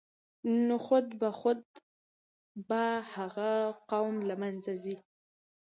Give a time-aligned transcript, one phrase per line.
[0.65, 1.61] نو خود به خود
[2.69, 2.81] به
[3.13, 3.51] هغه
[3.89, 4.95] قوم له منځه ځي.